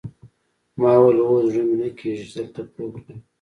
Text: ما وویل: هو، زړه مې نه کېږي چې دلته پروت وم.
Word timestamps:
ما 0.79 0.91
وویل: 0.97 1.19
هو، 1.27 1.35
زړه 1.49 1.63
مې 1.67 1.75
نه 1.81 1.89
کېږي 1.99 2.25
چې 2.29 2.31
دلته 2.37 2.61
پروت 2.71 3.03
وم. 3.09 3.17